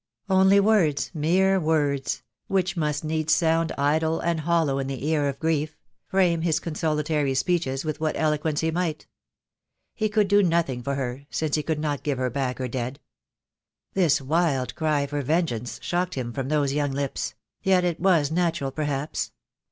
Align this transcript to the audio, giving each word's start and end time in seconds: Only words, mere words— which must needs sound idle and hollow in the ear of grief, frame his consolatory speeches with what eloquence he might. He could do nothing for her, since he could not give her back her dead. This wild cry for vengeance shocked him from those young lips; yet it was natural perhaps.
Only 0.31 0.59
words, 0.59 1.11
mere 1.13 1.59
words— 1.59 2.23
which 2.47 2.75
must 2.75 3.03
needs 3.03 3.35
sound 3.35 3.71
idle 3.77 4.19
and 4.19 4.39
hollow 4.39 4.79
in 4.79 4.87
the 4.87 5.07
ear 5.07 5.29
of 5.29 5.37
grief, 5.39 5.77
frame 6.07 6.41
his 6.41 6.59
consolatory 6.59 7.35
speeches 7.35 7.85
with 7.85 7.99
what 7.99 8.17
eloquence 8.17 8.61
he 8.61 8.71
might. 8.71 9.05
He 9.93 10.09
could 10.09 10.27
do 10.27 10.41
nothing 10.41 10.81
for 10.81 10.95
her, 10.95 11.27
since 11.29 11.55
he 11.55 11.61
could 11.61 11.77
not 11.77 12.01
give 12.01 12.17
her 12.17 12.31
back 12.31 12.57
her 12.57 12.67
dead. 12.67 12.99
This 13.93 14.19
wild 14.19 14.73
cry 14.73 15.05
for 15.05 15.21
vengeance 15.21 15.79
shocked 15.83 16.15
him 16.15 16.33
from 16.33 16.49
those 16.49 16.73
young 16.73 16.93
lips; 16.93 17.35
yet 17.61 17.83
it 17.83 17.99
was 17.99 18.31
natural 18.31 18.71
perhaps. 18.71 19.31